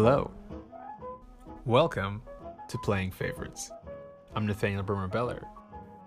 [0.00, 0.30] Hello.
[1.64, 2.22] Welcome
[2.68, 3.72] to Playing Favorites.
[4.36, 5.42] I'm Nathaniel Brimmer Beller.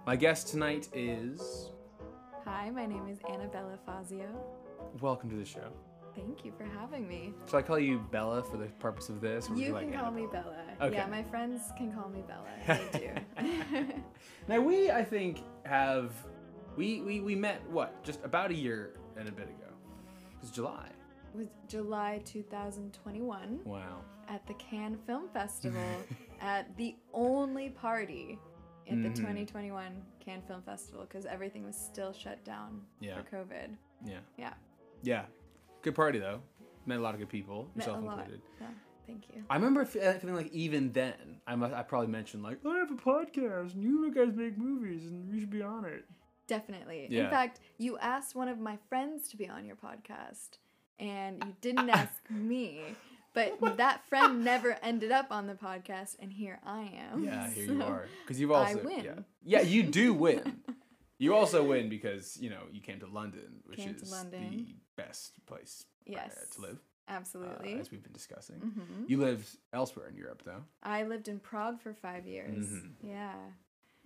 [0.08, 1.72] My guest tonight is.
[2.46, 4.30] Hi, my name is Annabella Fazio.
[5.02, 5.74] Welcome to the show.
[6.16, 7.34] Thank you for having me.
[7.48, 9.50] Should I call you Bella for the purpose of this?
[9.54, 10.56] You like can call me Bella.
[10.80, 10.96] Okay.
[10.96, 12.80] Yeah, my friends can call me Bella.
[12.94, 13.10] They
[13.44, 13.94] do.
[14.48, 16.14] Now we, I think, have
[16.78, 19.68] we, we we met what just about a year and a bit ago.
[19.68, 20.88] It was July.
[21.34, 24.02] Was July 2021 Wow.
[24.28, 25.82] at the Cannes Film Festival
[26.42, 28.40] at the only party
[28.88, 29.04] at Mhm.
[29.04, 33.22] the 2021 Cannes Film Festival because everything was still shut down Yeah.
[33.22, 33.78] for COVID.
[34.06, 34.20] Yeah.
[34.38, 34.54] Yeah.
[35.04, 35.26] Yeah.
[35.82, 36.42] Good party though.
[36.86, 38.42] Met a lot of good people, Met yourself included.
[38.60, 38.68] Yeah,
[39.06, 39.44] thank you.
[39.50, 42.92] I remember uh, feeling like even then, I must, I probably mentioned like I have
[42.92, 46.06] a podcast and you guys make movies and you should be on it.
[46.48, 47.08] Definitely.
[47.10, 47.26] Yeah.
[47.26, 50.58] In fact, you asked one of my friends to be on your podcast,
[51.02, 52.80] and you didn't ask me.
[53.34, 57.24] But that friend never ended up on the podcast, and here I am.
[57.24, 58.06] Yeah, here you are.
[58.24, 58.80] Because you've also.
[58.80, 59.04] I win.
[59.06, 59.12] Yeah.
[59.44, 60.62] yeah, you do win.
[61.18, 64.50] you also win because you know you came to London, which Came is London.
[64.52, 66.36] the best place uh, Yes.
[66.56, 67.80] to live, uh, Absolutely.
[67.80, 68.58] as we've been discussing.
[68.58, 70.64] hmm You lived elsewhere in Europe, though.
[70.84, 72.68] I lived in Prague for five years.
[72.68, 72.92] Mhm.
[73.02, 73.36] Yeah.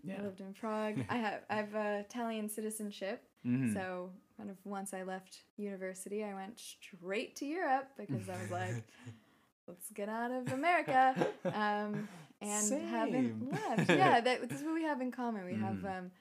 [0.03, 0.19] Yeah.
[0.19, 1.03] I lived in Prague.
[1.09, 3.73] I have I have uh, Italian citizenship, Mhm.
[3.73, 8.51] so kind of once I left university, I went straight to Europe because I was
[8.51, 8.83] like,
[9.67, 11.15] let's get out of America.
[11.45, 12.07] Um,
[12.41, 12.87] and Same.
[12.87, 13.89] haven't left.
[14.01, 15.45] Yeah, that, this is what we have in common.
[15.45, 15.99] We have Mhm.
[15.99, 16.11] um,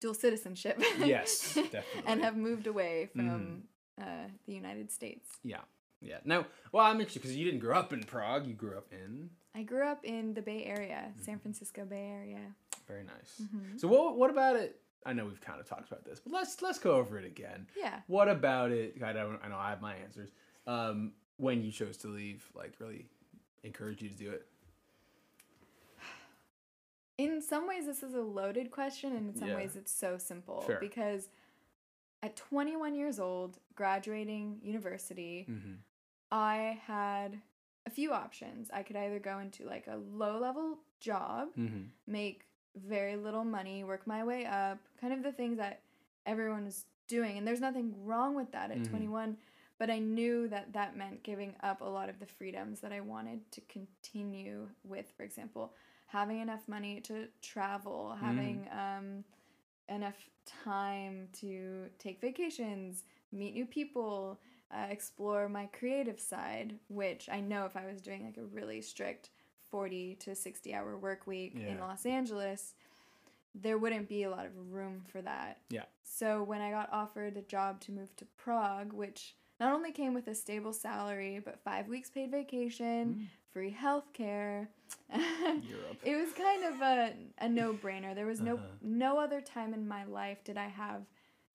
[0.00, 0.82] dual citizenship.
[0.98, 2.02] Yes, definitely.
[2.06, 3.28] and have moved away from
[4.00, 4.04] Mhm.
[4.04, 5.28] uh, the United States.
[5.44, 5.60] Yeah.
[6.00, 6.18] Yeah.
[6.24, 8.46] Now, well, I'm interested because you didn't grow up in Prague.
[8.46, 9.30] You grew up in.
[9.54, 11.42] I grew up in the Bay Area, San Mm-hmm.
[11.42, 12.54] Francisco Bay Area.
[12.88, 13.40] Very nice.
[13.42, 13.78] Mhm.
[13.80, 14.80] So what what about it?
[15.06, 17.66] I know we've kind of talked about this, but let's let's go over it again.
[17.76, 18.00] Yeah.
[18.06, 18.96] What about it?
[19.02, 19.40] I don't.
[19.42, 20.30] I know I have my answers.
[20.66, 23.06] Um, when you chose to leave, like really
[23.64, 24.46] encouraged you to do it.
[27.18, 29.56] In some ways, this is a loaded question, and in some Yeah.
[29.56, 30.62] ways, it's so simple.
[30.62, 30.78] Fair.
[30.80, 31.28] Because
[32.22, 35.74] at 21 years old, graduating university, Mm-hmm.
[36.32, 37.40] I had
[37.86, 38.70] a few options.
[38.72, 41.82] I could either go into like a low level job, Mm-hmm.
[42.06, 42.46] make
[42.76, 45.80] very little money, work my way up, kind of the things that
[46.26, 47.38] everyone was doing.
[47.38, 48.84] And there's nothing wrong with that at Mhm.
[48.84, 49.36] 21,
[49.78, 53.00] but I knew that that meant giving up a lot of the freedoms that I
[53.00, 55.10] wanted to continue with.
[55.16, 55.74] For example,
[56.06, 59.24] having enough money to travel, having um,
[59.88, 60.16] enough
[60.46, 64.40] time to take vacations, meet new people,
[64.72, 68.80] uh, explore my creative side, which I know if I was doing like a really
[68.82, 69.30] strict
[69.70, 72.74] 40 to 60 hour work week in Los Angeles,
[73.54, 75.58] there wouldn't be a lot of room for that.
[75.70, 75.84] Yeah.
[76.02, 80.14] So when I got offered a job to move to Prague, which not only came
[80.14, 84.70] with a stable salary, but five weeks paid vacation, free health care.
[85.12, 85.98] Europe.
[86.04, 88.14] It was kind of a, a no brainer.
[88.14, 88.66] There was no Uh-huh.
[88.82, 91.02] no other time in my life did I have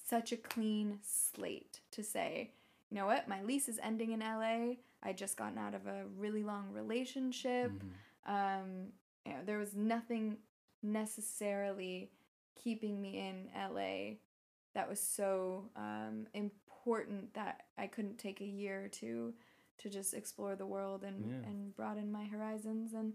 [0.08, 2.52] such a clean slate to say,
[2.92, 4.76] you know what, my lease is ending in LA.
[5.02, 7.72] I just gotten out of a really long relationship.
[7.72, 7.90] Mhm.
[8.26, 8.88] Um,
[9.26, 10.38] you know, there was nothing
[10.84, 12.12] necessarily
[12.62, 14.16] keeping me in LA
[14.74, 19.34] that was so um, important that I couldn't take a year or two
[19.80, 21.50] to just explore the world and, Yeah.
[21.50, 22.94] and broaden my horizons.
[22.94, 23.14] And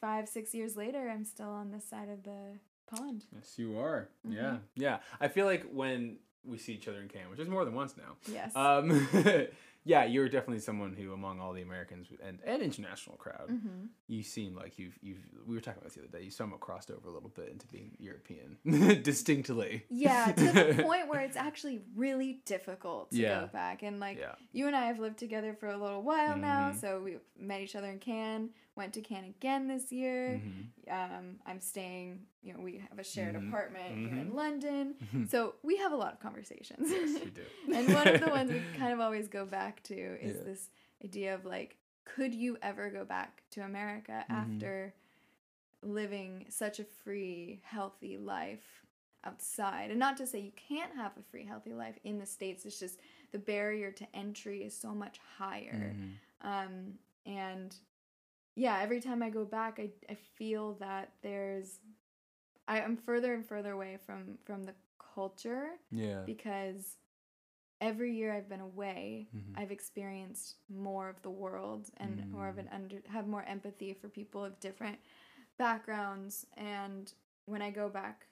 [0.00, 2.58] five, six years later, I'm still on this side of the
[2.94, 3.24] pond.
[3.34, 4.08] Yes, you are.
[4.26, 4.34] Mhm.
[4.34, 4.98] Yeah, yeah.
[5.20, 7.96] I feel like when we see each other in Cannes, which is more than once
[7.96, 8.16] now.
[8.32, 8.54] Yes.
[8.56, 9.08] Um,
[9.84, 14.22] yeah, you're definitely someone who, among all the Americans and, and international crowd, hmm you
[14.24, 15.18] seem like you've you've.
[15.46, 16.24] We were talking about this the other day.
[16.24, 18.56] You somewhat crossed over a little bit into being European,
[19.02, 19.84] distinctly.
[19.88, 23.40] Yeah, to the point where it's actually really difficult to Yeah.
[23.42, 23.82] go back.
[23.82, 24.34] And like, Yeah.
[24.52, 26.80] you and I have lived together for a little while now, Mhm.
[26.80, 30.40] so we've met each other in Cannes, went to Cannes again this year.
[30.42, 30.90] Mhm.
[30.90, 33.48] Um, I'm staying, you know, we have a shared Mhm.
[33.48, 34.34] apartment here in Mhm.
[34.34, 34.94] London.
[34.94, 35.28] Mhm.
[35.30, 36.90] So we have a lot of conversations.
[36.90, 37.44] yes, we do.
[37.74, 40.42] and one of the ones we kind of always go back to is Yeah.
[40.44, 40.70] this
[41.04, 44.34] idea of like, could you ever go back to America Mhm.
[44.34, 44.94] after
[45.82, 48.84] living such a free, healthy life
[49.24, 49.90] outside?
[49.90, 52.78] And not to say you can't have a free, healthy life in the States, it's
[52.80, 52.98] just
[53.32, 55.94] the barrier to entry is so much higher.
[56.40, 57.76] Um, and
[58.54, 61.78] yeah, every time I go back, I, I feel that there's,
[62.68, 64.74] I am further and further away from, from the
[65.14, 66.22] culture Yeah.
[66.24, 66.96] because
[67.80, 69.54] every year I've been away, Mhm.
[69.56, 74.08] I've experienced more of the world and more of an under have more empathy for
[74.08, 74.98] people of different
[75.58, 76.46] backgrounds.
[76.56, 77.12] And
[77.46, 78.26] when I go back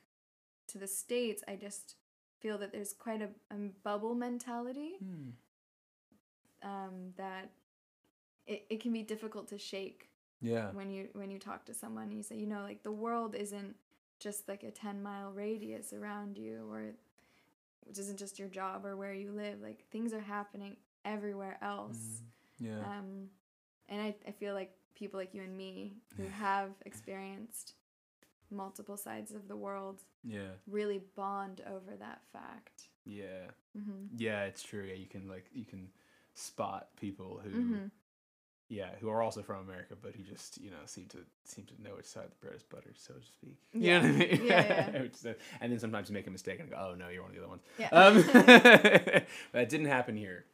[0.68, 1.96] to the states, I just
[2.40, 5.30] feel that there's quite a, a bubble mentality Hmm.
[6.62, 7.50] um, that
[8.48, 10.08] it, it can be difficult to shake
[10.40, 10.70] Yeah.
[10.72, 13.34] when you when you talk to someone and you say you know like the world
[13.34, 13.76] isn't
[14.18, 16.94] just like a 10 mile radius around you or
[17.86, 22.22] which isn't just your job or where you live like things are happening everywhere else
[22.58, 22.80] Yeah.
[22.80, 23.28] um
[23.88, 27.74] and I, I feel like people like you and me who have experienced
[28.50, 30.52] multiple sides of the world yeah.
[30.66, 33.50] really bond over that fact Yeah.
[33.76, 34.84] hmm Yeah, it's true.
[34.84, 35.88] Yeah, you can like you can
[36.34, 37.86] spot people who hmm
[38.68, 41.82] yeah, who are also from America, but who just you know seem to seem to
[41.82, 43.56] know which side of the bread is buttered, so to speak.
[43.72, 44.00] You Yeah.
[44.00, 44.46] know what I mean?
[44.46, 45.02] Yeah, yeah.
[45.02, 45.26] Is-
[45.60, 47.42] and then sometimes you make a mistake and go, oh no, you're one of the
[47.42, 47.62] other ones.
[47.78, 48.14] yeah Um,
[49.52, 50.44] that didn't happen here.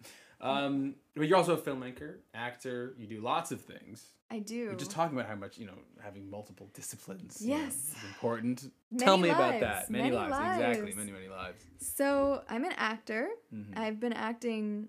[0.40, 2.94] Um, but you're also a filmmaker, actor.
[2.98, 4.04] You do lots of things.
[4.30, 7.40] i do We're just talking about how much you know having multiple disciplines.
[7.40, 7.74] you know, Yes.
[7.74, 8.70] is important.
[8.90, 9.90] Many Tell me about that.
[9.90, 10.56] Many, many lives.
[10.56, 10.94] exactly.
[10.94, 11.64] Many many lives.
[11.78, 13.76] so i'm an actor Mhm.
[13.78, 14.88] I've been acting,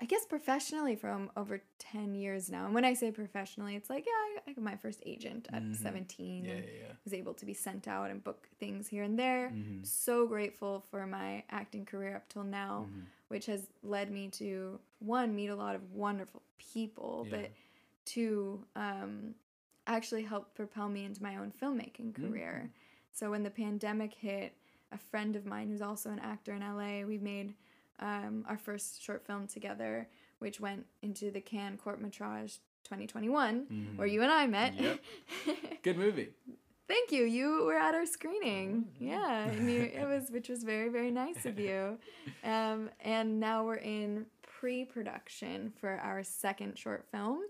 [0.00, 2.66] I guess, professionally from over 10 years now.
[2.66, 4.12] And when I say professionally, it's like, yeah,
[4.46, 5.74] I, I got my first agent at Mhm.
[5.76, 9.18] 17 Yeah, and yeah, was able to be sent out and book things here and
[9.18, 9.48] there.
[9.48, 9.54] yeah.
[9.62, 9.86] Mhm.
[9.86, 13.04] So grateful for my acting career up till now, Mhm.
[13.28, 17.36] which has led me to one, meet a lot of wonderful people, Yeah.
[17.42, 17.50] but
[18.04, 19.34] two, um,
[19.86, 22.28] actually help propel me into my own filmmaking Mm-hmm.
[22.28, 22.70] career.
[23.12, 24.52] So when the pandemic hit,
[24.92, 27.54] a friend of mine who's also an actor in LA, we made
[28.00, 30.08] um, our first short film together,
[30.38, 34.12] which went into the Cannes Court Metrage 2021, where Mhm.
[34.12, 34.74] you and I met.
[34.78, 35.00] Yep.
[35.82, 36.28] Good movie.
[36.88, 37.24] Thank you.
[37.24, 38.84] You were at our screening.
[38.86, 39.44] Oh, yeah.
[39.48, 41.98] And you, it was which was very very nice of you.
[42.44, 47.40] Um, and now we're in pre-production for our second short film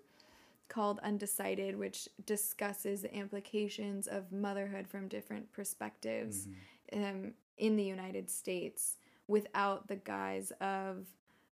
[0.69, 6.47] called Undecided, which discusses the implications of motherhood from different perspectives
[6.93, 7.11] Mhm.
[7.11, 8.97] um, in the United States
[9.29, 11.07] without the guise of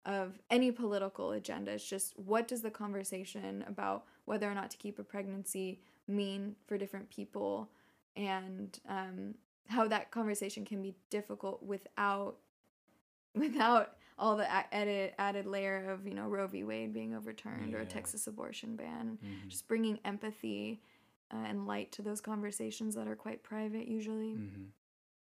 [0.07, 1.73] of any political agenda.
[1.73, 6.57] It's just what does the conversation about whether or not to keep a pregnancy mean
[6.67, 7.69] for different people,
[8.17, 9.35] and um,
[9.67, 12.37] how that conversation can be difficult without
[13.35, 16.65] without all the added added layer of you know Roe v.
[16.65, 19.19] Wade being overturned or a Texas abortion ban.
[19.23, 19.49] Mhm.
[19.49, 20.81] Just bringing empathy
[21.33, 24.37] uh, and light to those conversations that are quite private usually.
[24.37, 24.67] Mhm.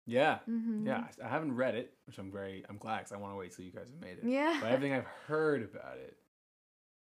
[0.06, 0.40] Yeah.
[0.50, 0.86] Mm-hmm.
[0.88, 1.04] Yeah.
[1.24, 3.66] I haven't read it, which I'm very I'm glad because I want to wait till
[3.66, 4.24] you guys have made it.
[4.30, 4.58] Yeah.
[4.62, 6.16] But everything I've heard about it,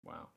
[0.03, 0.27] wow.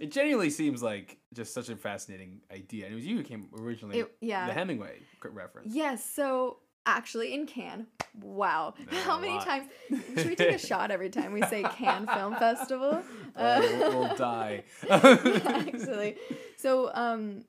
[0.00, 2.86] It genuinely seems like just such a fascinating idea.
[2.86, 4.46] And it was you who came originally It- yeah.
[4.46, 5.74] the Hemingway reference.
[5.74, 6.04] Yes.
[6.04, 7.86] So actually, in Cannes,
[8.20, 9.44] wow, No, how many lot.
[9.46, 9.68] times
[10.16, 13.02] should we take a shot every time we say Cannes Film Festival?
[13.34, 14.62] Oh, we'll, we'll die.
[14.90, 16.16] actually,
[16.58, 17.44] so um,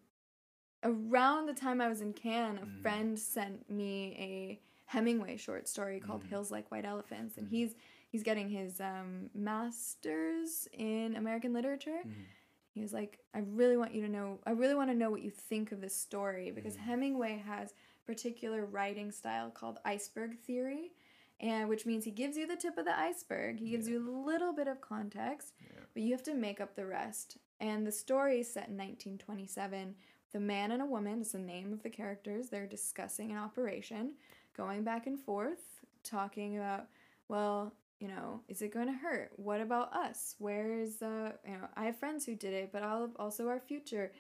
[0.83, 2.81] around the time I was in Cannes, a Mm.
[2.81, 6.27] friend sent me a Hemingway short story called Mm.
[6.29, 7.51] "Hills Like White Elephants," and Mm.
[7.51, 7.75] he's
[8.11, 12.01] he's getting his um, master's in American literature.
[12.05, 12.25] Mhm.
[12.69, 15.23] He was like, I really want you to know, I really want to know what
[15.23, 16.81] you think of this story because Mhm.
[16.81, 20.93] Hemingway has a particular writing style called iceberg theory,
[21.39, 23.59] and which means he gives you the tip of the iceberg.
[23.59, 23.95] He gives Yeah.
[23.95, 25.79] you a little bit of context, Yeah.
[25.93, 27.37] but you have to make up the rest.
[27.59, 29.95] And the story is set in 1927.
[30.33, 32.49] The man and a woman is the name of the characters.
[32.49, 34.13] They're discussing an operation,
[34.57, 35.61] going back and forth,
[36.03, 36.87] talking about,
[37.27, 39.31] well, you know, is it going to hurt?
[39.37, 40.35] What about us?
[40.39, 44.11] Where's uh, you know, I have friends who did it, but I'll also our future.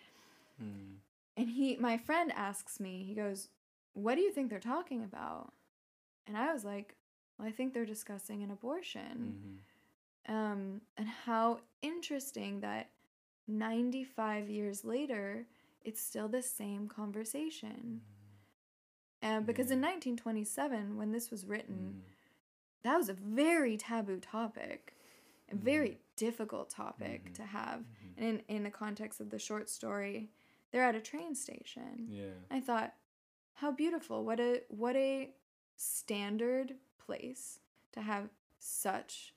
[0.61, 0.97] Mm.
[1.35, 3.03] And he, my friend, asks me.
[3.03, 3.49] He goes,
[3.93, 5.51] "What do you think they're talking about?"
[6.27, 6.95] And I was like,
[7.37, 9.59] "Well, I think they're discussing an abortion."
[10.29, 10.33] Mhm.
[10.33, 12.91] um, and how interesting that
[13.47, 15.45] 95 years later,
[15.83, 18.01] it's still the same conversation.
[18.01, 19.27] Mm-hmm.
[19.35, 20.15] And because in mm-hmm.
[20.17, 22.83] 1927, when this was written, Mm.
[22.83, 24.95] that was a very taboo topic,
[25.51, 27.83] a very difficult topic to have.
[28.17, 30.29] And in, in the context of the short story,
[30.71, 32.07] they're at a train station.
[32.09, 32.33] Yeah.
[32.51, 32.93] I thought,
[33.55, 34.25] how beautiful!
[34.25, 35.29] What a what a
[35.77, 37.59] standard place
[37.93, 39.33] to have such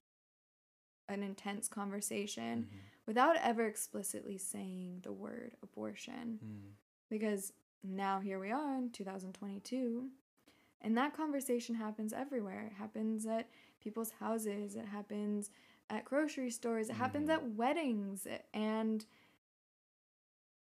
[1.09, 2.79] an intense conversation Mhm.
[3.07, 6.39] Without ever explicitly saying the word abortion.
[6.45, 6.73] Mm.
[7.09, 7.53] Because
[7.85, 10.09] now here we are in 2022,
[10.83, 12.67] and that conversation happens everywhere.
[12.67, 13.49] It happens at
[13.81, 15.51] people's houses, it happens
[15.89, 17.35] at grocery stores, it happens Mhm.
[17.35, 19.07] at weddings, and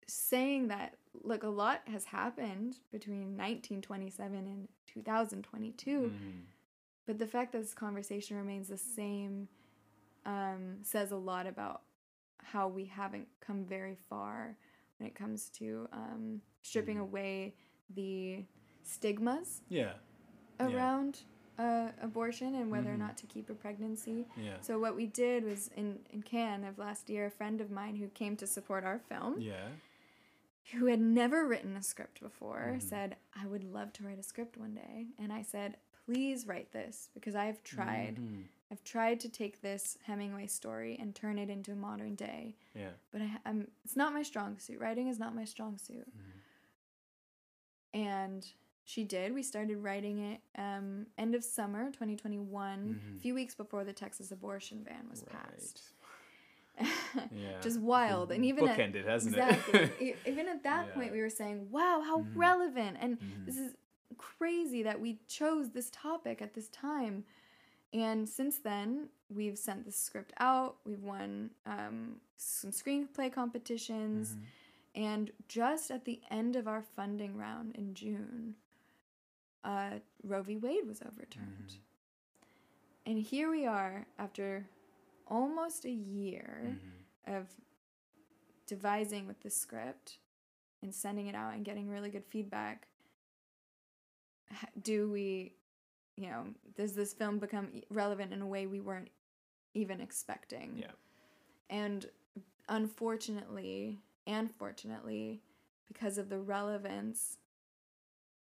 [0.07, 6.43] saying that look a lot has happened between 1927 and 2022 Mhm.
[7.07, 9.49] but the fact that this conversation remains the same
[10.27, 11.83] um, says a lot about
[12.45, 14.57] how we haven't come very far
[14.99, 17.03] when it comes to um, stripping Mhm.
[17.03, 17.55] away
[17.91, 18.45] the
[18.83, 19.95] stigmas Yeah.
[20.61, 20.67] Yeah.
[20.69, 21.25] around
[21.57, 22.95] uh, abortion and whether Mhm.
[22.95, 24.27] or not to keep a pregnancy.
[24.37, 24.61] Yeah.
[24.61, 27.95] So what we did was in in Cannes of last year, a friend of mine
[27.97, 29.69] who came to support our film, Yeah.
[30.73, 32.83] who had never written a script before, Mhm.
[32.83, 36.73] said, "I would love to write a script one day." And I said, "Please write
[36.73, 38.17] this because I've tried.
[38.17, 38.49] Mhm.
[38.71, 42.91] I've tried to take this Hemingway story and turn it into a modern day, Yeah.
[43.13, 44.81] but I, I'm it's not my strong suit.
[44.81, 46.41] Writing is not my strong suit." Mhm.
[47.93, 48.47] and
[48.87, 49.33] she did.
[49.33, 53.17] We started writing it um, end of summer 2021, Mhm.
[53.17, 55.83] a few weeks before the Texas abortion ban was passed.
[57.31, 57.61] Yeah.
[57.63, 60.19] Just wild, and even at, bookended, hasn't exactly, it?
[60.27, 60.95] even at that Yeah.
[60.95, 62.31] point, we were saying, "Wow, how Mhm.
[62.35, 63.47] relevant!" And Mhm.
[63.47, 63.77] this is
[64.19, 67.25] crazy that we chose this topic at this time.
[67.95, 70.77] And since then, we've sent the script out.
[70.85, 74.35] We've won um, some screenplay competitions.
[74.35, 74.41] Mhm.
[74.97, 78.57] And just at the end of our funding round in June,
[79.65, 80.57] uh, Roe v.
[80.57, 81.69] Wade was overturned.
[81.69, 81.79] Mhm.
[83.07, 84.67] And here we are after
[85.29, 86.77] almost a year
[87.27, 87.39] Mhm.
[87.39, 87.49] of
[88.67, 90.19] devising with the script
[90.83, 92.89] and sending it out and getting really good feedback.
[94.81, 95.55] Do we,
[96.17, 99.11] you know, does this film become relevant in a way we weren't
[99.75, 100.79] even expecting?
[100.79, 100.93] Yeah.
[101.71, 102.07] And
[102.69, 105.43] unfortunately, and fortunately,
[105.89, 107.39] because of the relevance,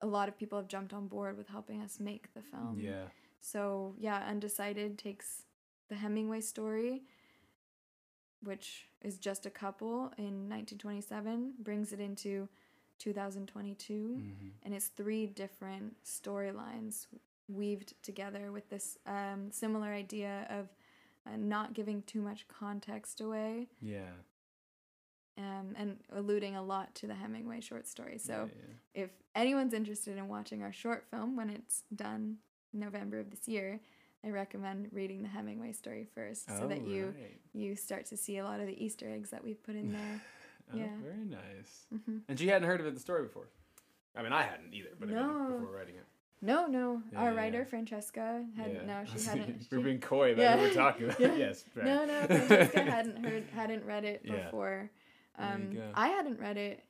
[0.01, 2.79] a lot of people have jumped on board with helping us make the film.
[2.81, 3.05] Yeah.
[3.41, 5.43] So, yeah, Undecided takes
[5.89, 7.03] the Hemingway story,
[8.43, 12.49] which is just a couple in 1927, brings it into
[12.99, 14.53] 2022, Mhm.
[14.63, 17.07] and it's three different storylines
[17.49, 20.69] weaved together with this um, similar idea of
[21.27, 24.11] uh, not giving too much context away Yeah.
[25.39, 28.19] um, and alluding a lot to the Hemingway short story.
[28.19, 28.59] So, Yeah,
[28.95, 29.05] yeah.
[29.05, 32.39] if anyone's interested in watching our short film when it's done
[32.73, 33.81] November of this year,
[34.25, 37.41] I recommend reading the Hemingway story first so that you Alright.
[37.53, 40.21] you start to see a lot of the Easter eggs that we've put in there.
[40.73, 40.97] Oh, Yeah.
[41.03, 41.87] very nice.
[41.91, 43.49] hmm And she hadn't heard of it, the story before.
[44.15, 45.57] I mean, I hadn't either, but I mean, No.
[45.59, 46.05] before writing it.
[46.45, 47.65] No, no, Yeah, our writer.
[47.65, 48.83] Francesca had yeah.
[48.85, 49.67] no, she hadn't.
[49.71, 50.57] we're she- being coy about Yeah.
[50.57, 51.21] who we're talking about.
[51.39, 51.65] Yes.
[51.75, 51.87] Right.
[51.87, 54.45] no, no, Francesca hadn't heard, hadn't read it Yeah.
[54.45, 54.91] before.
[55.39, 55.79] Um.
[55.95, 56.85] I hadn't read it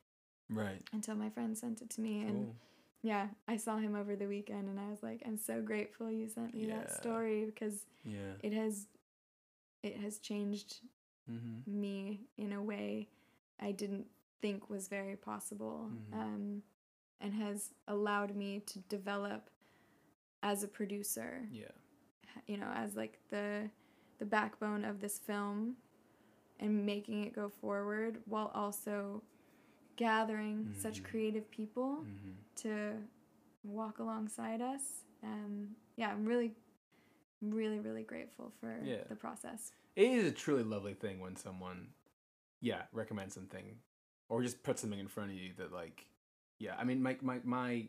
[0.51, 0.83] Right.
[0.93, 2.55] until my friend sent it to me, and
[3.03, 6.29] yeah, I saw him over the weekend, and I was like, I'm so grateful you
[6.29, 8.33] sent me that story because Yeah.
[8.43, 8.87] it has,
[9.83, 10.81] it has changed
[11.31, 11.81] Mm-hmm.
[11.81, 13.09] me in a way
[13.61, 14.07] I didn't
[14.41, 16.15] think was very possible, Mhm.
[16.21, 16.63] um,
[17.23, 19.49] and has allowed me to develop
[20.43, 21.47] as a producer.
[21.51, 21.71] Yeah.
[22.47, 23.71] You know, as like the
[24.19, 25.77] the backbone of this film,
[26.61, 29.23] and making it go forward while also
[29.97, 31.05] gathering such Mhm.
[31.05, 32.33] creative people Mm-hmm.
[32.57, 33.03] to
[33.65, 35.05] walk alongside us.
[35.23, 36.55] Um, yeah, I'm really,
[37.41, 39.05] really, really grateful for Yeah.
[39.05, 39.73] the process.
[39.97, 41.93] It is a truly lovely thing when someone,
[42.61, 43.81] yeah, recommends something,
[44.29, 46.07] or just puts something in front of you that like,
[46.63, 46.75] yeah.
[46.79, 47.87] I mean, my my my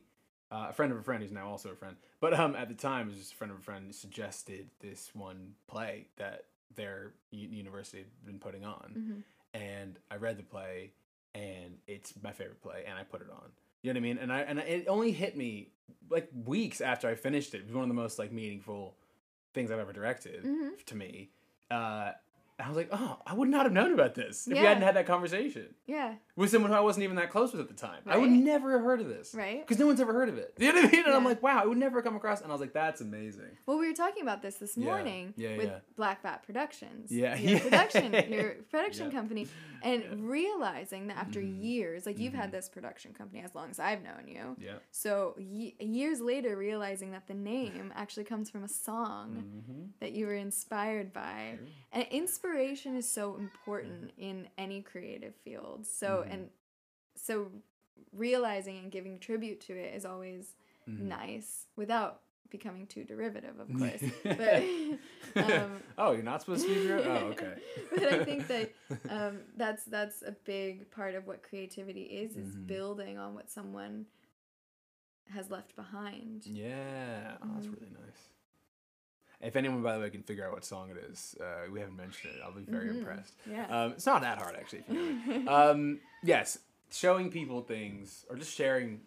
[0.52, 2.76] uh, a friend of a friend who's now also a friend, but um at the
[2.76, 7.50] time was just a friend of a friend suggested this one play that their u-
[7.50, 9.20] university had been putting on, hmm
[9.56, 10.94] and I read the play,
[11.36, 13.52] and it's my favorite play, and I put it on.
[13.84, 14.18] You know what I mean?
[14.18, 15.70] And I and it only hit me
[16.10, 17.60] like weeks after I finished it.
[17.60, 18.96] It was one of the most like meaningful
[19.54, 20.84] things I've ever directed Mhm.
[20.86, 21.30] to me.
[21.70, 22.12] Uh,
[22.60, 24.96] I was like, oh, I would not have known about this if we hadn't had
[24.96, 28.02] that conversation Yeah, with someone who I wasn't even that close with at the time.
[28.08, 29.60] I would never have heard of this right.
[29.62, 30.54] because no one's ever heard of it.
[30.58, 31.06] You know what I mean?
[31.06, 32.42] And I'm like, wow, I would never come across.
[32.42, 33.52] And I was like, that's amazing.
[33.68, 35.80] Well, we were talking about this this morning Yeah, with yeah.
[35.96, 37.12] Black Bat Productions.
[37.12, 37.36] Yeah.
[37.36, 39.12] your production, your production Yeah.
[39.12, 39.48] company,
[39.84, 40.10] and Yeah.
[40.18, 41.64] realizing that after Mhm.
[41.64, 44.78] years, like you've had this production company as long as I've known you, Yeah.
[44.92, 49.82] so ye- years later, realizing that the name actually comes from a song Mm-hmm.
[50.00, 51.60] that you were inspired by,
[51.92, 55.86] and inspiration is so important in any creative field.
[55.86, 56.34] So Mhm.
[56.34, 56.50] and
[57.16, 57.52] so
[58.12, 60.56] realizing and giving tribute to it is always
[60.90, 61.08] Mm-hmm.
[61.08, 64.02] nice without becoming too derivative, of course.
[64.24, 64.64] but
[65.52, 66.86] um, oh, you're not supposed to be.
[66.88, 67.56] Dri- oh, okay.
[67.96, 68.74] but I think that
[69.10, 72.68] um, that's that's a big part of what creativity is is Mhm.
[72.68, 74.06] building on what someone
[75.30, 76.46] has left behind.
[76.46, 77.80] yeah, oh, that's Mhm.
[77.80, 78.30] really nice.
[79.44, 81.98] If anyone, by the way, can figure out what song it is, uh, we haven't
[81.98, 82.42] mentioned it.
[82.44, 83.00] I'll be very Mhm.
[83.00, 83.34] impressed.
[83.50, 83.66] Yeah.
[83.68, 84.80] Um, it's not that hard, actually.
[84.80, 86.60] If you know um, yes,
[86.92, 89.02] showing people things or just sharing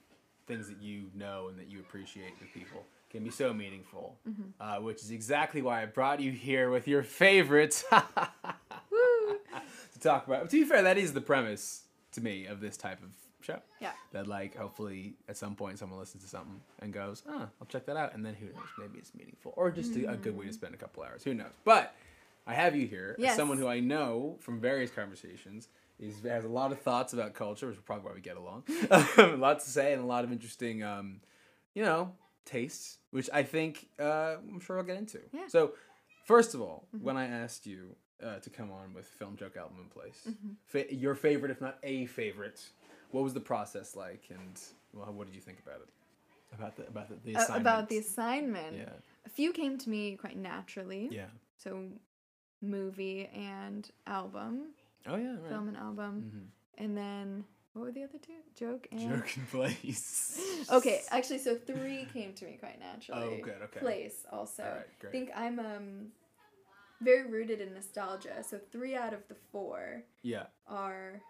[0.46, 4.18] things that you know and that you appreciate with people can be so meaningful.
[4.28, 4.52] Mhm.
[4.60, 8.02] Uh, which is exactly why I brought you here with your favorites to
[10.00, 10.50] talk about.
[10.50, 13.10] To be fair, that is the premise to me of this type of
[13.46, 13.60] show.
[13.80, 13.92] Yeah.
[14.12, 17.86] That like hopefully at some point someone listens to something and goes, oh, I'll check
[17.86, 20.46] that out, and then who knows, maybe it's meaningful or just a, a good way
[20.46, 21.22] to spend a couple hours.
[21.24, 21.52] Who knows?
[21.64, 21.94] But
[22.46, 25.68] I have you here as someone who I know from various conversations.
[25.98, 28.64] Is, has a lot of thoughts about culture, which is probably why we get along.
[29.16, 31.20] a lot to say and a lot of interesting, um,
[31.74, 32.12] you know,
[32.44, 35.20] tastes, which I think uh, I'm sure I'll get into.
[35.32, 35.40] Yeah.
[35.40, 35.48] Mm-hmm.
[35.48, 35.72] So,
[36.26, 39.78] first of all, when I asked you uh, to come on with Film Joke Album
[39.84, 40.48] in Place, Mm-hmm.
[40.66, 42.60] fa- your favorite, if not a favorite,
[43.12, 44.60] what was the process like, and
[44.92, 45.88] well, what did you think about it?
[46.54, 47.60] About the about the, the Uh, assignment?
[47.66, 48.76] about the assignment.
[48.76, 48.92] yeah
[49.24, 51.08] A few came to me quite naturally.
[51.10, 51.88] yeah So,
[52.62, 54.74] movie and album,
[55.06, 55.48] oh yeah right.
[55.48, 56.82] film and album, Mhm.
[56.82, 58.40] and then what were the other two?
[58.54, 59.00] Joke and.
[59.00, 60.40] Joke in Place.
[60.70, 63.38] Okay, actually, so three came to me quite naturally.
[63.40, 63.80] Oh, good, okay.
[63.80, 64.62] Place also.
[64.64, 65.08] All right, great.
[65.10, 66.12] I think I'm um
[67.02, 68.42] very rooted in nostalgia.
[68.42, 71.20] So three out of the four yeah, are.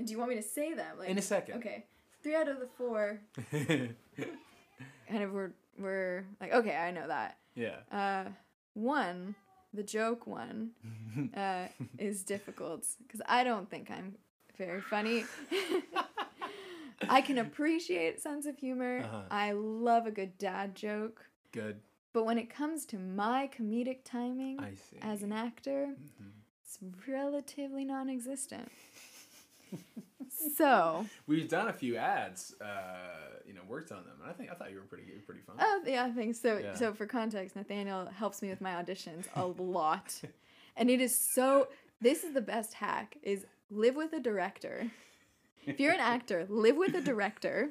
[0.00, 0.96] And do you want me to say them?
[0.98, 1.56] Like in a second.
[1.56, 1.84] Okay,
[2.22, 3.20] three out of the four
[3.52, 7.36] kind of were were like okay, I know that.
[7.54, 7.76] yeah.
[7.92, 8.30] Uh,
[8.72, 9.34] one,
[9.74, 10.70] the joke one,
[11.36, 11.66] uh,
[11.98, 14.14] is difficult because I don't think I'm
[14.56, 15.24] very funny.
[17.10, 19.00] I can appreciate sense of humor.
[19.04, 19.22] Uh-huh.
[19.30, 21.26] I love a good dad joke.
[21.52, 21.80] Good.
[22.14, 24.58] But when it comes to my comedic timing
[25.02, 26.30] as an actor, Mhm.
[26.64, 28.70] it's relatively non existent.
[30.56, 34.50] So, We've done a few ads, uh, you know, worked on them, and I think
[34.50, 35.56] I thought you were pretty good, pretty fun.
[35.58, 36.58] oh, yeah, I think so.
[36.58, 36.74] Yeah.
[36.74, 40.20] So, for context, Nathaniel helps me with my auditions a lot.
[40.76, 41.68] and it is so,
[42.00, 44.90] this is the best hack is live with a director.
[45.66, 47.70] If you're an actor, live with a director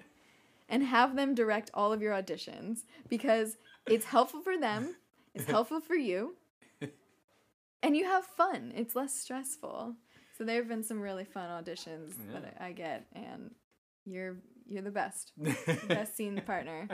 [0.70, 4.96] and have them direct all of your auditions because it's helpful for them,
[5.34, 6.36] it's helpful for you,
[7.82, 8.72] and you have fun.
[8.76, 9.96] It's less stressful.
[10.40, 12.40] So there have been some really fun auditions Yeah.
[12.40, 13.52] that I get, and
[14.06, 15.34] you're you're the best,
[15.88, 16.88] best scene partner.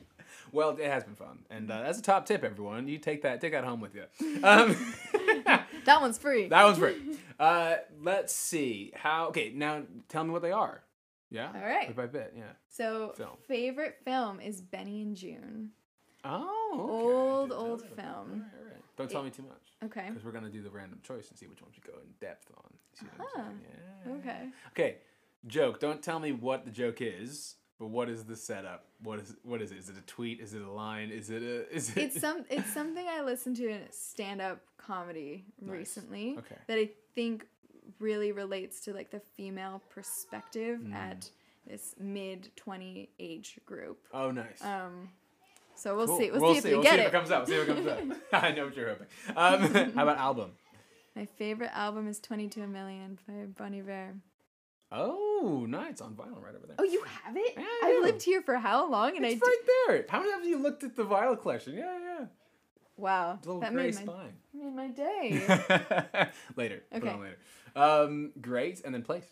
[0.52, 2.88] well, it has been fun, and uh, that's a top tip, everyone.
[2.88, 4.04] You take that, take that home with you.
[4.42, 4.76] Um,
[5.84, 6.48] That one's free.
[6.48, 6.96] that one's free.
[7.40, 9.28] Uh, let's see how.
[9.28, 10.82] Okay, now tell me what they are.
[11.30, 11.50] Yeah.
[11.54, 11.86] All right.
[11.86, 12.34] Bit by bit.
[12.36, 12.42] Yeah.
[12.68, 13.36] So Film.
[13.46, 15.70] favorite film is Benny and Joon.
[16.24, 16.70] Oh.
[16.74, 16.82] okay.
[16.82, 17.96] Old, old film.
[18.06, 18.77] All right, all right.
[18.98, 19.90] Don't tell me too much.
[19.90, 20.06] Okay.
[20.08, 22.50] Because we're gonna do the random choice and see which ones we go in depth
[22.56, 22.70] on.
[22.94, 23.60] See what I'm saying?
[24.06, 24.12] Yeah.
[24.14, 24.48] Okay.
[24.72, 24.96] Okay,
[25.46, 25.80] joke.
[25.80, 28.86] Don't tell me what the joke is, but what is the setup?
[29.02, 29.78] What is what is it?
[29.78, 30.40] Is it a tweet?
[30.40, 31.10] Is it a line?
[31.10, 31.72] Is it a?
[31.74, 31.98] Is it?
[31.98, 35.72] It's some it's something I listened to in stand up comedy Nice.
[35.72, 36.56] recently Okay.
[36.66, 37.46] that I think
[38.00, 40.94] really relates to like the female perspective Mm.
[40.94, 41.30] at
[41.66, 43.98] this mid twenty age group.
[44.12, 44.62] Oh, nice.
[44.64, 45.10] Um
[45.78, 46.18] so we'll Cool.
[46.18, 46.30] see.
[46.30, 47.00] We'll, see if we we'll get see it.
[47.02, 47.46] if it comes out.
[47.48, 48.18] We'll see if it comes out.
[48.44, 49.06] I know what you're hoping.
[49.36, 50.50] Um, how about album?
[51.16, 54.14] My favorite album is Twenty Two Million by Bon Iver.
[54.90, 56.76] Oh, nice on vinyl right over there.
[56.78, 57.54] Oh, you have it?
[57.56, 58.02] Yeah, I I've do.
[58.04, 59.16] lived here for how long?
[59.16, 60.06] And I it's d- right there.
[60.08, 61.74] How many have you looked at the vinyl collection?
[61.74, 62.26] Yeah, yeah.
[62.96, 64.32] wow, that gray made my, spine.
[64.54, 66.28] made my day.
[66.56, 66.82] later.
[66.90, 67.08] Put Okay.
[67.12, 67.38] on later.
[67.76, 68.80] Um, great.
[68.84, 69.26] And then place.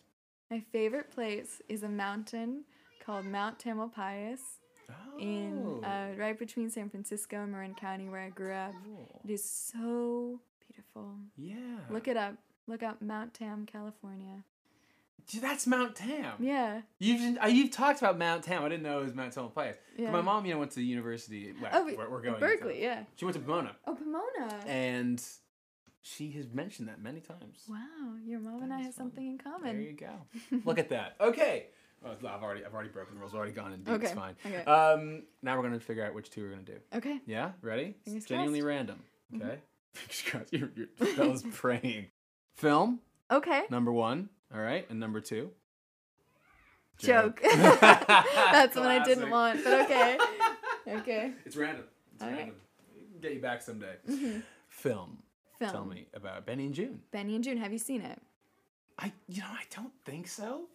[0.51, 2.65] my favorite place is a mountain
[3.05, 4.41] called Mount Tamalpais.
[4.91, 5.19] Oh.
[5.19, 8.73] in uh, right between San Francisco and Marin County, where I grew up.
[8.85, 9.21] cool.
[9.25, 11.15] It is so beautiful.
[11.37, 11.55] Yeah.
[11.91, 12.35] Look it up.
[12.67, 14.43] Look up Mount Tam, California.
[15.27, 16.35] Gee, That's Mount Tam.
[16.39, 16.83] Yeah.
[17.01, 18.63] You've uh, you've talked about Mount Tam.
[18.65, 19.75] I didn't know it was Mount Tamalpais.
[19.97, 20.11] Yeah.
[20.13, 21.53] My mom, you know, went to the university.
[21.61, 23.05] Well, Oh, we're, we're going Berkeley, yeah.
[23.17, 24.61] She went to Pomona, Oh, Pomona.
[24.67, 25.21] and
[26.03, 27.65] she has mentioned that many times.
[27.69, 29.07] wow, your mom and I have fun.
[29.07, 29.63] something in common.
[29.75, 30.61] There you go.
[30.65, 31.17] Look at that.
[31.21, 31.67] Okay.
[32.07, 33.35] Oh, I've already I've already broken the rules.
[33.35, 34.03] Already gone in deep.
[34.03, 34.37] It's fine.
[34.47, 34.65] okay.
[34.65, 36.77] Um, now we're gonna figure out which two we're gonna do.
[36.95, 37.21] Okay.
[37.27, 37.53] Yeah.
[37.63, 37.95] Ready?
[38.05, 38.69] Fingers It's genuinely crossed.
[38.69, 39.03] random.
[39.35, 39.43] Mhm.
[39.45, 39.59] Okay.
[39.95, 40.53] Fingers crossed.
[40.53, 42.07] Your, your Bella's praying.
[42.55, 43.65] Film Okay.
[43.71, 44.29] number one.
[44.55, 45.51] All right, and number two.
[46.99, 47.41] Joke.
[47.55, 50.19] That's what I didn't want, but okay.
[50.89, 51.33] Okay.
[51.45, 51.85] It's random.
[52.15, 52.37] It's All right.
[52.39, 52.57] random.
[53.21, 53.97] Get you back someday.
[54.09, 54.43] Mhm.
[54.69, 55.19] Film.
[55.59, 55.71] Film.
[55.73, 57.01] Tell me about Benny and Joon.
[57.11, 57.57] Benny and Joon.
[57.59, 58.21] Have you seen it?
[58.99, 60.69] I, you know, I don't think so.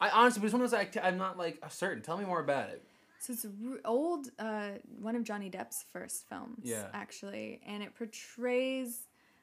[0.00, 2.02] I honestly, but it's one of those I, I'm not like certain.
[2.02, 2.82] Tell me more about it.
[3.18, 3.46] So it's
[3.84, 6.86] old, uh, one of Johnny Depp's first films, Yeah.
[6.94, 9.02] actually, and it portrays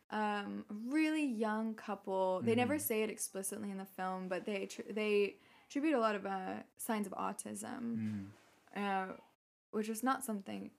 [0.09, 2.41] um, a really young couple.
[2.41, 2.81] They never Mhm.
[2.81, 5.35] say it explicitly in the film, but they tr- they
[5.67, 8.27] attribute a lot of uh, signs of autism,
[8.75, 9.07] uh,
[9.71, 10.71] which was not something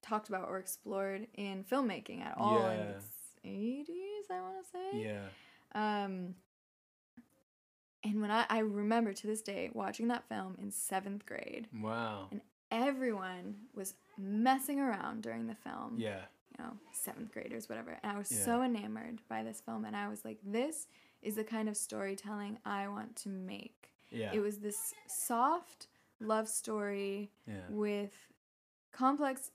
[0.00, 3.02] talked about or explored in filmmaking at all in the
[3.44, 4.24] eighties.
[4.30, 5.02] I want to say.
[5.02, 5.24] Yeah.
[5.74, 6.36] Um,
[8.04, 12.28] and when I, I remember to this day watching that film in seventh grade, Wow.
[12.30, 15.96] and everyone was messing around during the film.
[15.98, 16.20] Yeah.
[16.58, 17.98] You know, seventh graders, whatever.
[18.02, 18.44] And I was Yeah.
[18.44, 20.86] so enamored by this film, and I was like, this
[21.22, 23.90] is the kind of storytelling I want to make.
[24.10, 24.30] Yeah.
[24.32, 25.88] It was this soft
[26.20, 27.60] love story yeah.
[27.68, 28.12] with
[28.92, 29.50] complex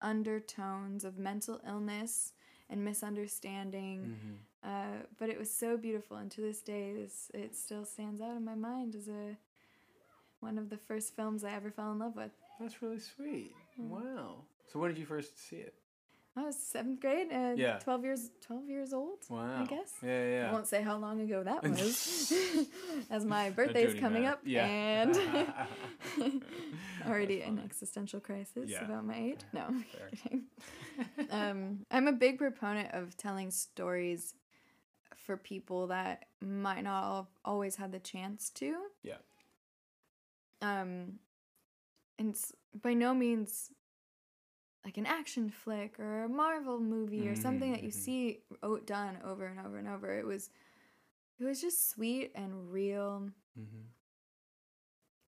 [0.00, 2.32] undertones of mental illness
[2.70, 4.16] and misunderstanding.
[4.16, 4.38] Mhm.
[4.62, 8.36] Uh, but it was so beautiful, and to this day, this it still stands out
[8.36, 9.36] in my mind as a
[10.40, 12.32] one of the first films I ever fell in love with.
[12.60, 13.54] That's really sweet.
[13.78, 13.88] Mm.
[13.88, 14.44] Wow.
[14.66, 15.74] So when did you first see it?
[16.38, 17.78] I was seventh grade and Yeah.
[17.78, 19.18] twelve years twelve years old.
[19.28, 19.62] Wow.
[19.62, 19.92] I guess.
[20.02, 20.48] Yeah, yeah.
[20.48, 22.32] I won't say how long ago that was,
[23.10, 24.66] as my Not birthday's doing coming up, Yeah.
[24.66, 25.16] and
[27.06, 28.84] already an existential crisis Yeah.
[28.84, 29.40] about my age.
[29.52, 30.44] No, I'm kidding.
[31.30, 34.34] um, I'm a big proponent of telling stories
[35.16, 38.74] for people that might not al- always had the chance to.
[39.02, 39.16] Yeah.
[40.62, 41.18] Um,
[42.18, 43.70] and it's by no means
[44.84, 48.04] like an action flick or a Marvel movie or something that you Mhm, mhm.
[48.04, 48.40] see
[48.86, 50.18] done over and over and over.
[50.18, 50.50] It was,
[51.38, 53.30] it was just sweet and real.
[53.58, 53.84] Mhm.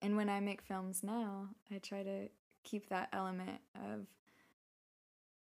[0.01, 2.29] And when I make films now, I try to
[2.63, 4.07] keep that element of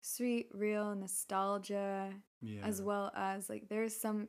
[0.00, 2.66] sweet, real nostalgia Yeah.
[2.66, 4.28] as well as like there's some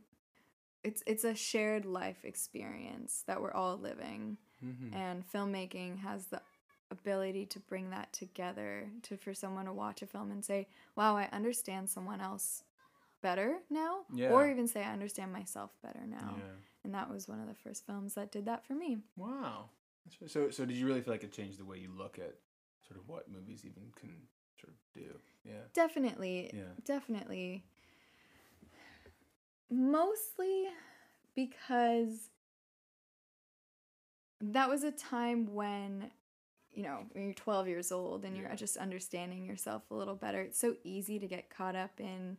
[0.84, 4.94] it's it's a shared life experience that we're all living Mhm.
[4.94, 6.42] and filmmaking has the
[6.94, 11.18] ability to bring that together to for someone to watch a film and say, "Wow,
[11.18, 12.64] I understand someone else
[13.22, 16.56] better now," or even say, "I understand myself better now." Yeah.
[16.86, 18.98] And that was one of the first films that did that for me.
[19.18, 19.70] Wow.
[20.28, 22.36] So so did you really feel like it changed the way you look at
[22.88, 24.12] sort of what movies even can
[24.60, 25.20] sort of do?
[25.44, 25.64] Yeah.
[25.74, 26.74] Definitely, Yeah.
[26.84, 27.64] definitely.
[29.70, 30.68] Mostly
[31.36, 32.30] because
[34.42, 36.12] that was a time when,
[36.74, 40.42] you know, when you're 12 years old and you're just understanding yourself a little better.
[40.42, 42.38] It's so easy to get caught up in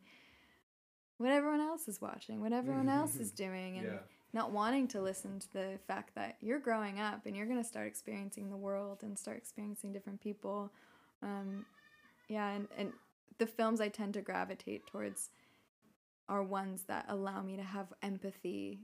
[1.18, 3.99] what everyone else is watching, what everyone else is doing, and Yeah.
[4.33, 7.68] not wanting to listen to the fact that you're growing up and you're going to
[7.68, 10.73] start experiencing the world and start experiencing different people.
[11.23, 11.64] Um,
[12.29, 12.92] yeah, and, and
[13.38, 15.31] the films I tend to gravitate towards
[16.29, 18.81] are ones that allow me to have empathy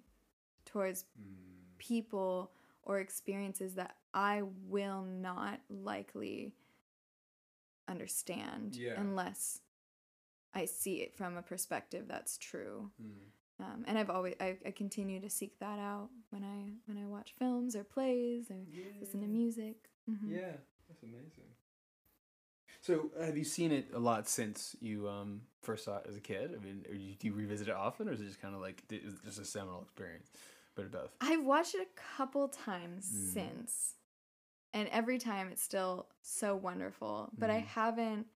[0.65, 1.79] towards Mm.
[1.79, 2.51] people
[2.83, 6.55] or experiences that I will not likely
[7.88, 8.95] understand Yeah.
[8.97, 9.61] unless
[10.55, 13.31] I see it from a perspective that's true Mm.
[13.64, 17.07] um, and I've always I, I continue to seek that out when I when I
[17.07, 18.57] watch films or plays or
[19.01, 19.33] listen to Yeah.
[19.33, 19.77] music.
[20.07, 20.53] hmm Yeah,
[20.88, 21.45] that's amazing.
[22.83, 26.21] So, have you seen it a lot since you um, first saw it as a
[26.21, 26.55] kid?
[26.59, 28.83] I mean, do you revisit it often, or is it just kind of like
[29.25, 30.31] just a seminal experience?
[30.75, 31.11] Bit of both.
[31.21, 33.33] I've watched it a couple times Mm.
[33.33, 33.95] since,
[34.73, 37.31] and every time it's still so wonderful.
[37.37, 37.67] But I Mhm.
[37.67, 38.27] haven't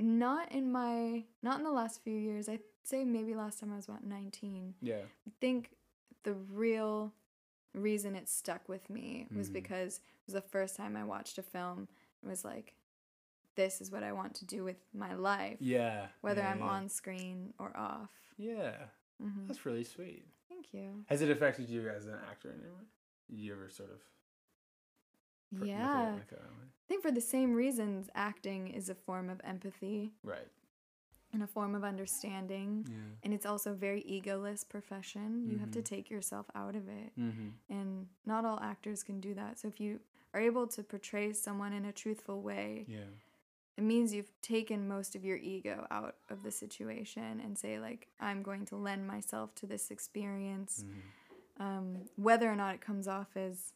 [0.00, 2.48] not in my not in the last few years.
[2.48, 4.74] I'd say maybe last time I was about nineteen.
[4.80, 5.04] Yeah.
[5.26, 5.76] I think
[6.24, 7.12] the real
[7.74, 9.54] reason it stuck with me was Mm.
[9.54, 11.88] because it was the first time I watched a film
[12.22, 12.74] and was like,
[13.56, 16.08] this is what I want to do with my life, Yeah.
[16.20, 16.68] whether yeah, I'm yeah.
[16.68, 18.12] on screen or off.
[18.36, 18.88] Yeah,
[19.18, 20.26] hmm that's really sweet.
[20.58, 21.04] Thank you.
[21.06, 22.82] Has it affected you as an actor in any way?
[23.28, 23.98] You ever sort of?
[23.98, 26.12] pr- look at it Yeah.
[26.14, 26.32] like?
[26.32, 30.48] I think for the same reasons, acting is a form of empathy Right.
[31.32, 32.86] and a form of understanding.
[32.88, 32.96] Yeah.
[33.22, 35.46] And it's also a very egoless profession.
[35.48, 35.84] You have to Mhm.
[35.84, 37.12] take yourself out of it.
[37.16, 37.48] Mm-hmm.
[37.70, 39.58] And not all actors can do that.
[39.58, 40.00] So if you
[40.34, 43.04] are able to portray someone in a truthful way, Yeah.
[43.78, 48.08] It means you've taken most of your ego out of the situation and say, like,
[48.18, 50.84] I'm going to lend myself to this experience.
[50.84, 51.62] Mm-hmm.
[51.62, 53.72] Um, whether or not it comes off as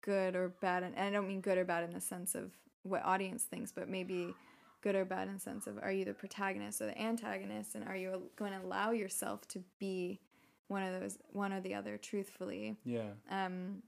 [0.00, 2.52] good or bad, and I don't mean good or bad in the sense of
[2.84, 4.34] what audience thinks, but maybe
[4.80, 7.86] good or bad in the sense of are you the protagonist or the antagonist, and
[7.86, 10.20] are you going to allow yourself to be
[10.68, 12.78] one of those, one or the other, truthfully?
[12.82, 13.10] Yeah.
[13.30, 13.82] um,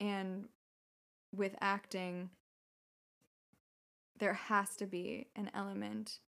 [0.00, 0.48] and
[1.32, 2.30] with acting
[4.22, 6.20] there has to be an element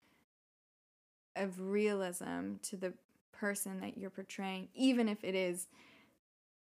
[1.35, 2.91] of realism to the
[3.31, 5.67] person that you're portraying even if it is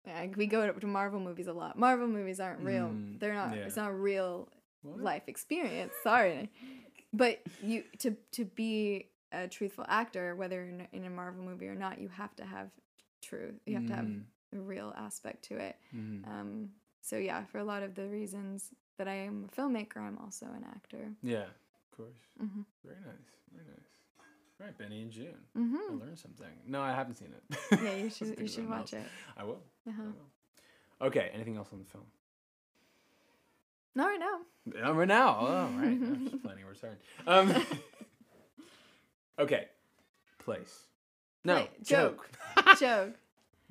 [0.06, 3.56] like we go to marvel movies a lot marvel movies aren't real Mm, they're not
[3.56, 3.64] yeah.
[3.64, 4.48] it's not a real
[4.82, 5.00] What?
[5.02, 6.48] life experience sorry
[7.12, 11.74] but you to to be a truthful actor whether in, in a marvel movie or
[11.74, 12.68] not you have to have
[13.20, 14.22] truth you have to have Mm,
[14.54, 16.24] a real aspect to it mhm.
[16.28, 16.68] um,
[17.06, 20.46] so yeah, for a lot of the reasons that I am a filmmaker, I'm also
[20.46, 21.12] an actor.
[21.22, 21.44] Yeah.
[21.92, 22.18] Of course.
[22.38, 23.30] hmm Very nice.
[23.52, 23.86] Very nice.
[24.58, 25.36] All right, Benny and Joon.
[25.54, 26.54] I hmm learned something.
[26.66, 27.58] No, I haven't seen it.
[27.84, 29.04] Yeah, you should you should watch else.
[29.04, 29.06] it.
[29.36, 29.60] I will.
[29.88, 30.02] Uh-huh.
[30.02, 31.06] will.
[31.08, 31.30] Okay.
[31.34, 32.04] Anything else on the film?
[33.94, 34.38] Not right now.
[34.82, 35.36] Not right now.
[35.40, 35.86] Oh, right.
[36.02, 36.96] I'm just planning a return.
[37.26, 37.54] Um,
[39.38, 39.68] okay.
[40.38, 40.86] Place.
[41.44, 41.54] No.
[41.54, 42.28] Play- joke.
[42.78, 43.14] joke.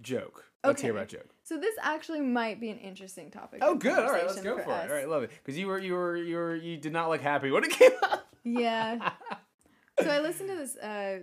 [0.01, 0.45] joke.
[0.63, 1.29] Let's hear about joke.
[1.45, 3.59] So this actually might be an interesting topic.
[3.61, 3.99] Oh, good.
[3.99, 4.85] All right, let's go for, us.
[4.85, 4.89] it.
[4.89, 5.29] All right, love it.
[5.43, 7.91] Because you were you were you were you did not look happy when it came
[8.01, 8.27] up.
[8.43, 9.11] Yeah.
[10.01, 11.19] so I listened to this uh,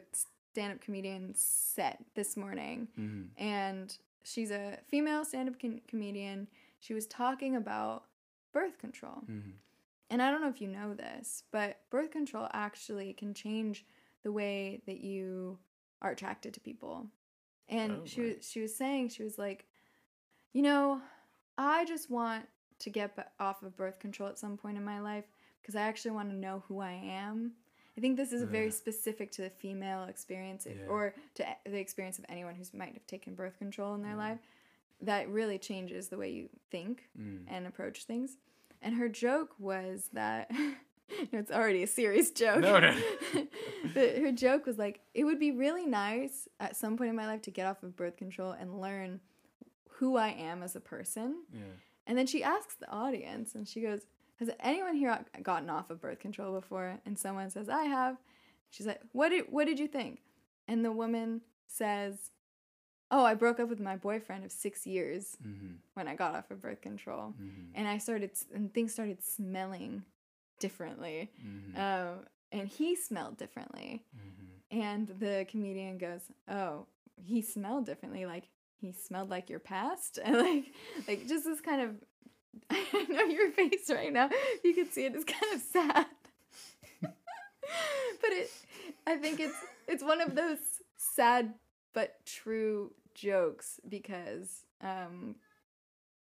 [0.52, 3.28] stand-up comedian set this morning, Mhm.
[3.36, 6.46] and she's a female stand-up com- comedian.
[6.78, 8.04] She was talking about
[8.52, 9.24] birth control.
[9.28, 9.52] Mhm.
[10.08, 13.84] And I don't know if you know this, but birth control actually can change
[14.22, 15.58] the way that you
[16.00, 17.08] are attracted to people.
[17.68, 18.36] And Oh, she right.
[18.36, 19.66] was she was saying she was like,
[20.52, 21.00] you know,
[21.58, 22.46] I just want
[22.80, 25.24] to get off of birth control at some point in my life
[25.60, 27.52] because I actually want to know who I am.
[27.96, 30.86] I think this is very specific to the female experience Yeah.
[30.88, 34.16] or to the experience of anyone who might have taken birth control in their Yeah.
[34.16, 34.38] life.
[35.02, 37.44] That really changes the way you think Mm.
[37.48, 38.38] and approach things.
[38.80, 40.50] And her joke was that
[41.08, 42.60] it's already a serious joke.
[42.62, 42.98] No, no.
[43.94, 47.26] but her joke was like, it would be really nice at some point in my
[47.26, 49.20] life to get off of birth control and learn
[49.98, 51.42] who I am as a person.
[51.52, 51.60] Yeah.
[52.06, 56.00] And then she asks the audience, and she goes, "Has anyone here gotten off of
[56.00, 58.16] birth control before?" And someone says, "I have."
[58.70, 60.22] She's like, "What did What did you think?"
[60.68, 62.30] And the woman says,
[63.10, 65.74] "Oh, I broke up with my boyfriend of six years Mm-hmm.
[65.94, 67.70] when I got off of birth control, Mm-hmm.
[67.74, 70.04] and I started and things started smelling
[70.58, 71.80] differently, Mm-hmm.
[71.80, 74.78] um, and he smelled differently." mm-hmm.
[74.80, 78.24] And the comedian goes, "Oh, he smelled differently.
[78.26, 78.48] Like
[78.82, 80.64] he smelled like your past, and like,
[81.08, 81.90] like just this kind of.
[82.70, 84.28] I know your face right now.
[84.62, 85.14] You can see it.
[85.14, 86.06] It's kind of sad,
[87.02, 88.50] but it.
[89.06, 89.56] I think it's
[89.88, 90.58] it's one of those
[90.98, 91.54] sad
[91.94, 95.36] but true jokes because um,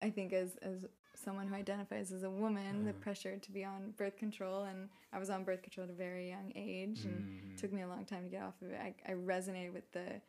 [0.03, 0.85] I think as as
[1.15, 3.01] someone who identifies as a woman, the Mhm.
[3.01, 6.29] pressure to be on birth control, and I was on birth control at a very
[6.29, 7.57] young age, and Mhm.
[7.57, 8.81] took me a long time to get off of it.
[8.81, 10.21] I, I resonated with the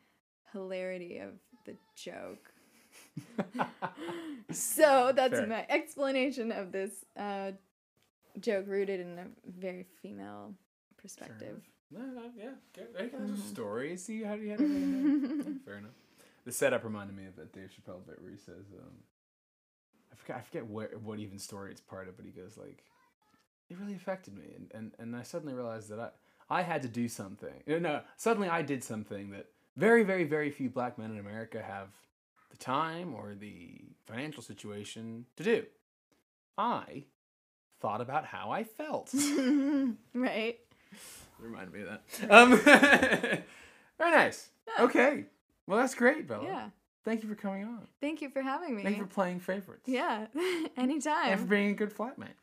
[0.53, 1.33] hilarity of
[1.65, 2.51] the joke.
[4.51, 5.47] So that's Fair.
[5.47, 7.51] my explanation of this uh,
[8.39, 10.53] joke rooted in a very female
[10.97, 11.61] perspective.
[11.91, 13.17] No, no, yeah, you go.
[13.17, 13.37] Mhm.
[13.37, 14.03] Stories.
[14.03, 14.49] See how do you?
[15.45, 15.91] Yeah, Fair enough.
[16.45, 19.03] The setup reminded me of that Dave Chappelle bit where he says, um,
[20.11, 22.83] I forget, I forget where, what even story it's part of, but he goes like,
[23.69, 26.09] it really affected me, and and, and I suddenly realized that I
[26.59, 27.63] I had to do something.
[27.67, 31.61] No, no, suddenly I did something that very, very, very few black men in America
[31.61, 31.89] have
[32.49, 35.65] the time or the financial situation to do.
[36.57, 37.05] I
[37.79, 39.13] thought about how I felt.
[40.13, 40.57] right.
[41.39, 42.31] Reminded me of that.
[42.31, 42.57] Um,
[43.97, 44.49] very nice.
[44.67, 44.83] Yeah.
[44.85, 45.25] Okay.
[45.67, 46.43] Well, that's great, Bella.
[46.45, 46.69] Yeah.
[47.05, 47.87] Thank you for coming on.
[48.01, 48.83] Thank you for having me.
[48.83, 49.87] Thank you for playing favorites.
[49.87, 50.27] yeah.
[50.77, 51.31] Anytime.
[51.31, 52.35] And for being a good flatmate.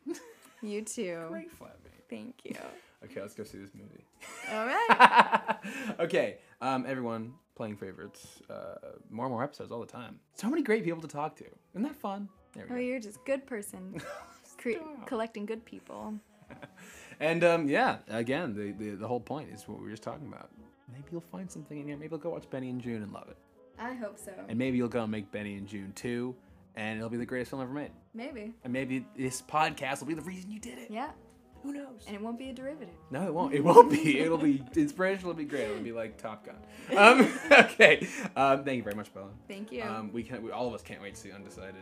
[0.63, 1.27] You too.
[1.29, 2.09] Great flatmate.
[2.09, 2.57] Thank you.
[3.05, 4.05] Okay, let's go see this movie.
[4.53, 5.57] All right.
[6.01, 8.41] okay, um, everyone playing favorites.
[8.51, 8.75] Uh,
[9.11, 10.19] more and more episodes all the time.
[10.35, 11.45] So many great people to talk to.
[11.75, 12.29] Isn't that fun?
[12.55, 12.81] There we Oh, go.
[12.81, 14.01] you're just good person.
[14.59, 14.73] Cre-
[15.07, 16.15] collecting good people.
[17.19, 20.27] And um, yeah, again, the, the the whole point is what we were just talking
[20.29, 20.51] about.
[20.93, 21.97] Maybe you'll find something in here.
[21.97, 23.39] Maybe you'll go watch Benny and Joon and love it.
[23.79, 24.33] I hope so.
[24.49, 26.37] And maybe you'll go and make Benny and Joon too,
[26.75, 27.91] and it'll be the greatest film ever made.
[28.13, 28.53] Maybe.
[28.65, 30.91] And maybe this podcast will be the reason you did it.
[30.91, 31.13] Yeah.
[31.63, 32.05] Who knows?
[32.07, 32.95] And it won't be a derivative.
[33.11, 33.55] No, it won't.
[33.55, 34.21] It won't be.
[34.21, 35.31] It'll be inspirational.
[35.31, 35.65] It'll be great.
[35.65, 36.57] It'll be like Top Gun.
[36.97, 38.07] Um, okay.
[38.37, 39.29] Um, thank you very much, Bella.
[39.49, 39.83] Thank you.
[39.83, 40.43] Um, we can.
[40.43, 41.75] We, all of us can't wait to see Undecided.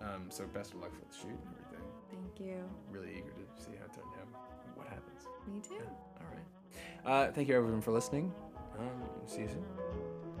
[0.00, 1.86] Um, so best of luck for the shoot and everything.
[2.10, 2.56] Thank you.
[2.90, 4.28] Really eager to see how it turned out.
[4.74, 5.28] What happens?
[5.46, 5.74] Me too.
[5.74, 6.20] Yeah.
[6.20, 7.28] All right.
[7.28, 8.32] Uh, thank you everyone for listening.
[8.78, 8.86] Um,
[9.26, 9.64] see you soon.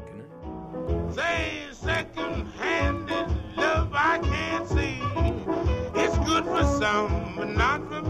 [0.06, 1.14] Good night.
[1.14, 5.00] Say second-handed love I can't see.
[5.94, 8.01] It's good for some, but not for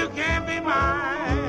[0.00, 1.39] you can't be mine.